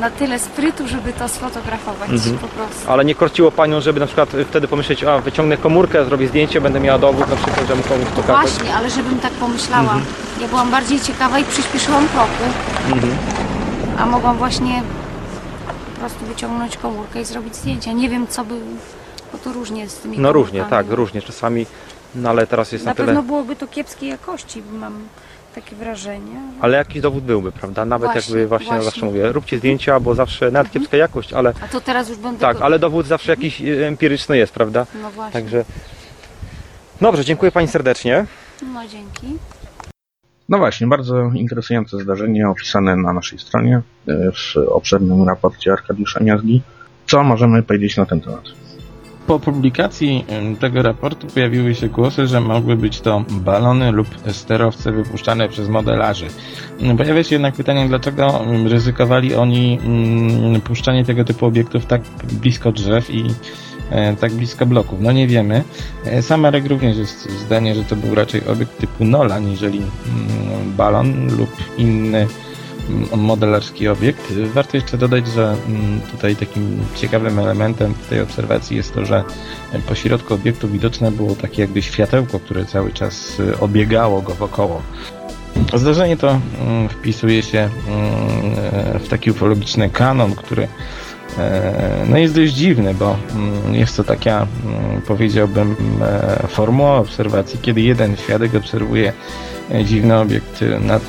na 0.00 0.10
tyle 0.10 0.38
sprytu, 0.38 0.88
żeby 0.88 1.12
to 1.12 1.28
sfotografować 1.28 2.10
Mhm. 2.10 2.38
po 2.38 2.48
prostu. 2.48 2.90
Ale 2.90 3.04
nie 3.04 3.14
korciło 3.14 3.50
Panią, 3.50 3.80
żeby 3.80 4.00
na 4.00 4.06
przykład 4.06 4.28
wtedy 4.50 4.68
pomyśleć, 4.68 5.04
a 5.04 5.18
wyciągnę 5.18 5.56
komórkę, 5.56 6.04
zrobię 6.04 6.28
zdjęcie, 6.28 6.60
będę 6.60 6.80
miała 6.80 6.98
dowód 6.98 7.28
na 7.30 7.36
przykład, 7.36 7.68
że 7.68 7.74
mu 7.74 7.82
komuś 7.82 8.06
pokazać. 8.08 8.50
Właśnie, 8.50 8.74
ale 8.74 8.90
żebym 8.90 9.18
tak 9.20 9.32
pomyślała. 9.32 9.82
Mhm. 9.82 10.02
Ja 10.40 10.48
byłam 10.48 10.70
bardziej 10.70 11.00
ciekawa 11.00 11.38
i 11.38 11.44
przyspieszyłam 11.44 12.08
kroku, 12.08 12.44
Mhm. 12.92 13.12
a 13.98 14.06
mogłam 14.06 14.36
właśnie 14.36 14.82
po 15.94 16.00
prostu 16.00 16.24
wyciągnąć 16.26 16.76
komórkę 16.76 17.20
i 17.20 17.24
zrobić 17.24 17.56
zdjęcia. 17.56 17.92
Nie 17.92 18.08
wiem, 18.08 18.26
co 18.28 18.44
by... 18.44 18.54
Bo 19.32 19.38
to 19.38 19.52
różnie 19.52 19.88
z 19.88 19.94
tymi 19.98 20.18
No 20.18 20.32
różnie, 20.32 20.64
tak, 20.70 20.86
różnie 20.90 21.22
czasami, 21.22 21.66
no 22.14 22.30
ale 22.30 22.46
teraz 22.46 22.72
jest 22.72 22.84
na, 22.84 22.90
Na 22.90 22.94
tyle... 22.94 23.06
pewno 23.06 23.22
byłoby 23.22 23.56
to 23.56 23.66
kiepskiej 23.66 24.08
jakości, 24.08 24.62
bo 24.62 24.78
mam 24.78 24.92
takie 25.54 25.76
wrażenie. 25.76 26.36
Ale 26.60 26.76
jakiś 26.78 27.02
dowód 27.02 27.24
byłby, 27.24 27.52
prawda? 27.52 27.84
Nawet 27.84 28.12
Właśnie, 28.12 28.34
jakby 28.34 28.48
właśnie, 28.48 28.66
właśnie. 28.66 28.84
zawsze 28.84 29.06
mówię, 29.06 29.32
róbcie 29.32 29.58
zdjęcia, 29.58 30.00
bo 30.00 30.14
zawsze 30.14 30.50
nawet 30.50 30.72
kiepska 30.72 30.96
jakość, 30.96 31.32
ale 31.32 31.52
A 31.64 31.68
to 31.68 31.80
teraz 31.80 32.08
już 32.08 32.18
będę... 32.18 32.40
tak, 32.40 32.58
go- 32.58 32.64
ale 32.64 32.78
dowód 32.78 33.06
zawsze 33.06 33.32
jakiś 33.32 33.60
e, 33.62 33.86
empiryczny 33.88 34.36
jest, 34.38 34.52
prawda? 34.52 34.86
No 35.02 35.10
właśnie. 35.10 35.32
Także. 35.40 35.64
Dobrze, 37.00 37.24
dziękuję 37.24 37.52
Pani 37.52 37.68
serdecznie. 37.68 38.26
No 38.74 38.88
dzięki. 38.88 39.26
No 40.48 40.58
właśnie, 40.58 40.86
bardzo 40.86 41.22
interesujące 41.34 41.98
zdarzenie 41.98 42.48
opisane 42.48 42.96
na 42.96 43.12
naszej 43.12 43.38
stronie 43.38 43.82
e, 44.08 44.12
w 44.32 44.56
obszernym 44.68 45.28
raporcie 45.28 45.72
Arkadiusza 45.72 46.20
Miazgi. 46.20 46.62
Co 47.06 47.22
możemy 47.22 47.62
powiedzieć 47.62 47.96
na 47.96 48.06
ten 48.06 48.20
temat? 48.20 48.42
Po 49.32 49.40
publikacji 49.40 50.24
tego 50.60 50.82
raportu 50.82 51.26
pojawiły 51.26 51.74
się 51.74 51.88
głosy, 51.88 52.26
że 52.26 52.40
mogły 52.40 52.76
być 52.76 53.00
to 53.00 53.24
balony 53.30 53.92
lub 53.92 54.08
sterowce 54.32 54.92
wypuszczane 54.92 55.48
przez 55.48 55.68
modelarzy. 55.68 56.26
Mm, 56.80 56.96
Pojawia 56.96 57.24
się 57.24 57.34
jednak 57.34 57.54
pytanie, 57.54 57.88
dlaczego 57.88 58.44
mm, 58.44 58.66
ryzykowali 58.66 59.34
oni 59.34 59.78
mm, 59.84 60.60
puszczanie 60.60 61.04
tego 61.04 61.24
typu 61.24 61.46
obiektów 61.46 61.86
tak 61.86 62.02
blisko 62.32 62.72
drzew 62.72 63.10
i 63.10 63.24
e, 63.90 64.16
tak 64.16 64.32
blisko 64.32 64.66
bloków. 64.66 65.00
No 65.00 65.12
nie 65.12 65.26
wiemy. 65.26 65.64
E, 66.04 66.22
Sam 66.22 66.40
Marek 66.40 66.66
również 66.66 66.96
jest 66.96 67.30
zdanie, 67.30 67.74
że 67.74 67.84
to 67.84 67.96
był 67.96 68.14
raczej 68.14 68.46
obiekt 68.46 68.78
typu 68.78 69.04
Nola, 69.04 69.38
niżeli 69.38 69.80
balon 70.76 71.36
lub 71.36 71.56
inny 71.78 72.26
modelarski 73.16 73.88
obiekt. 73.88 74.32
Warto 74.54 74.76
jeszcze 74.76 74.98
dodać, 74.98 75.26
że 75.26 75.56
tutaj 76.10 76.36
takim 76.36 76.80
ciekawym 76.94 77.38
elementem 77.38 77.94
tej 78.10 78.20
obserwacji 78.20 78.76
jest 78.76 78.94
to, 78.94 79.04
że 79.04 79.24
po 79.88 79.94
środku 79.94 80.34
obiektu 80.34 80.68
widoczne 80.68 81.10
było 81.10 81.34
takie 81.34 81.62
jakby 81.62 81.82
światełko, 81.82 82.40
które 82.40 82.64
cały 82.64 82.92
czas 82.92 83.40
y, 83.40 83.58
obiegało 83.58 84.22
go 84.22 84.34
wokoło. 84.34 84.82
Zdarzenie 85.74 86.16
to 86.16 86.40
mm, 86.60 86.88
wpisuje 86.88 87.42
się 87.42 87.58
mm, 87.58 89.00
w 89.00 89.08
taki 89.08 89.30
ufologiczny 89.30 89.90
kanon, 89.90 90.34
który 90.34 90.68
e, 91.38 92.04
no 92.08 92.18
jest 92.18 92.34
dość 92.34 92.52
dziwny, 92.52 92.94
bo 92.94 93.16
mm, 93.34 93.74
jest 93.74 93.96
to 93.96 94.04
taka, 94.04 94.46
powiedziałbym, 95.06 95.76
e, 96.02 96.46
formuła 96.48 96.96
obserwacji, 96.96 97.58
kiedy 97.62 97.80
jeden 97.80 98.16
świadek 98.16 98.54
obserwuje 98.54 99.12
e, 99.72 99.84
dziwny 99.84 100.18
obiekt 100.18 100.64
nad 100.80 101.02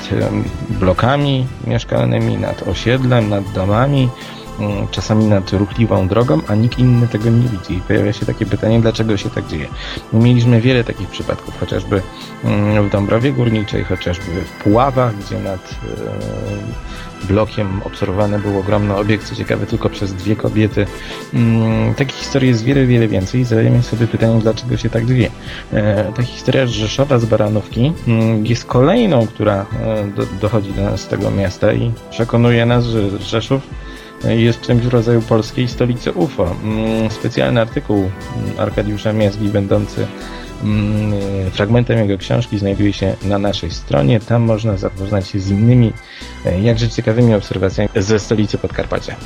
blokami 0.68 1.46
mieszkalnymi, 1.66 2.36
nad 2.36 2.68
osiedlem, 2.68 3.28
nad 3.28 3.44
domami, 3.54 4.08
czasami 4.90 5.24
nad 5.24 5.52
ruchliwą 5.52 6.08
drogą, 6.08 6.40
a 6.48 6.54
nikt 6.54 6.78
inny 6.78 7.08
tego 7.08 7.30
nie 7.30 7.48
widzi. 7.48 7.74
I 7.74 7.80
pojawia 7.80 8.12
się 8.12 8.26
takie 8.26 8.46
pytanie, 8.46 8.80
dlaczego 8.80 9.16
się 9.16 9.30
tak 9.30 9.46
dzieje. 9.46 9.66
Mieliśmy 10.12 10.60
wiele 10.60 10.84
takich 10.84 11.08
przypadków, 11.08 11.60
chociażby 11.60 12.02
mm, 12.44 12.88
w 12.88 12.92
Dąbrowie 12.92 13.32
Górniczej, 13.32 13.84
chociażby 13.84 14.24
w 14.44 14.62
Puławach, 14.62 15.16
gdzie 15.16 15.38
nad 15.38 15.70
e, 15.70 17.26
blokiem 17.26 17.80
obserwowany 17.84 18.38
był 18.38 18.58
ogromny 18.58 18.96
obiekt, 18.96 19.28
co 19.28 19.34
ciekawe 19.34 19.66
tylko 19.66 19.88
przez 19.88 20.14
dwie 20.14 20.36
kobiety. 20.36 20.86
Mm, 21.34 21.94
Takich 21.94 22.16
historii 22.16 22.48
jest 22.48 22.64
wiele, 22.64 22.86
wiele 22.86 23.08
więcej 23.08 23.40
i 23.40 23.44
zadajemy 23.44 23.82
sobie 23.82 24.06
pytanie, 24.06 24.40
dlaczego 24.40 24.76
się 24.76 24.90
tak 24.90 25.06
dzieje. 25.06 25.30
E, 25.72 26.12
Ta 26.12 26.22
historia 26.22 26.66
Rzeszowa, 26.66 27.18
z 27.18 27.24
Baranówki 27.24 27.92
mm, 28.08 28.46
jest 28.46 28.64
kolejną, 28.64 29.26
która 29.26 29.66
e, 29.82 30.06
do, 30.06 30.26
dochodzi 30.40 30.72
do 30.72 30.82
nas 30.82 31.00
z 31.00 31.06
tego 31.06 31.30
miasta 31.30 31.72
i 31.72 31.92
przekonuje 32.10 32.66
nas, 32.66 32.84
że 32.84 33.18
Rzeszów 33.18 33.62
jest 34.28 34.60
czymś 34.60 34.82
w 34.82 34.88
rodzaju 34.88 35.22
polskiej 35.22 35.68
stolicy 35.68 36.12
UFO. 36.12 36.56
Mm, 36.64 37.10
Specjalny 37.10 37.60
artykuł 37.60 37.96
mm, 37.96 38.10
Arkadiusza 38.58 39.12
Miazgi, 39.12 39.48
będący 39.48 40.06
mm, 40.64 41.12
fragmentem 41.50 41.98
jego 41.98 42.18
książki, 42.18 42.58
znajduje 42.58 42.92
się 42.92 43.16
na 43.22 43.38
naszej 43.38 43.70
stronie. 43.70 44.20
Tam 44.20 44.42
można 44.42 44.76
zapoznać 44.76 45.28
się 45.28 45.40
z 45.40 45.50
innymi, 45.50 45.92
e, 46.46 46.60
jakże 46.60 46.88
ciekawymi 46.88 47.34
obserwacjami 47.34 47.88
ze 47.96 48.18
stolicy 48.18 48.58
Podkarpacia. 48.58 49.16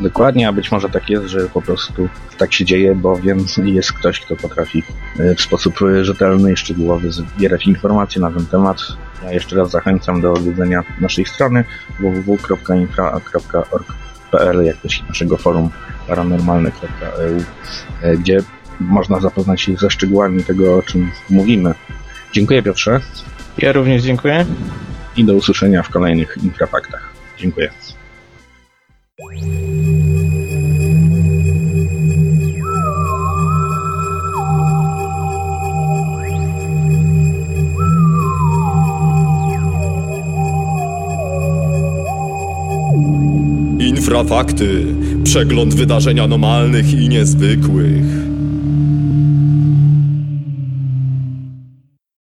Dokładnie, 0.00 0.48
a 0.48 0.52
być 0.52 0.72
może 0.72 0.88
tak 0.88 1.10
jest, 1.10 1.26
że 1.26 1.48
po 1.48 1.62
prostu 1.62 2.08
tak 2.38 2.52
się 2.52 2.64
dzieje, 2.64 2.94
bowiem 2.94 3.46
jest 3.64 3.92
ktoś, 3.92 4.20
kto 4.20 4.36
potrafi 4.36 4.82
e, 5.18 5.34
w 5.34 5.40
sposób 5.40 5.82
e, 5.82 6.04
rzetelny 6.04 6.52
i 6.52 6.56
szczegółowy 6.56 7.12
zbierać 7.12 7.66
informacje 7.66 8.22
na 8.22 8.30
ten 8.30 8.46
temat. 8.46 8.78
Ja 9.24 9.32
jeszcze 9.32 9.56
raz 9.56 9.70
zachęcam 9.70 10.20
do 10.20 10.32
odwiedzenia 10.32 10.82
naszej 11.00 11.26
strony 11.26 11.64
www.infra.org.pl, 14.32 14.64
jak 14.64 14.76
też 14.76 15.00
i 15.00 15.04
naszego 15.08 15.36
forum 15.36 15.70
paranormalne.eu, 16.08 17.42
e, 18.02 18.16
gdzie 18.16 18.38
można 18.80 19.20
zapoznać 19.20 19.60
się 19.60 19.76
ze 19.76 19.90
szczegółami 19.90 20.44
tego, 20.44 20.76
o 20.76 20.82
czym 20.82 21.10
mówimy. 21.30 21.74
Dziękuję 22.32 22.62
Piotrze 22.62 23.00
Ja 23.58 23.72
również 23.72 24.02
dziękuję. 24.02 24.46
i 25.16 25.24
do 25.24 25.34
usłyszenia 25.34 25.82
w 25.82 25.88
kolejnych 25.88 26.38
infrafaktach. 26.42 27.12
Dziękuję. 27.38 27.70
Infrafakty. 44.02 44.86
Przegląd 45.24 45.74
wydarzeń 45.74 46.20
anomalnych 46.20 46.92
i 46.92 47.08
niezwykłych. 47.08 48.31